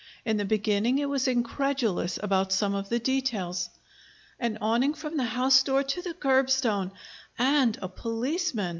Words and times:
In 0.25 0.37
the 0.37 0.45
beginning 0.45 0.97
it 0.97 1.09
was 1.09 1.27
incredulous 1.27 2.17
about 2.23 2.51
some 2.51 2.73
of 2.73 2.89
the 2.89 2.97
details. 2.97 3.69
"An 4.39 4.57
awning 4.59 4.95
from 4.95 5.15
the 5.15 5.25
house 5.25 5.61
door 5.61 5.83
to 5.83 6.01
the 6.01 6.15
curbstone, 6.15 6.91
and 7.37 7.77
a 7.83 7.87
policeman!" 7.87 8.69